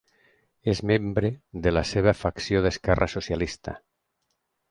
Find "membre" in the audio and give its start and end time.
0.91-1.29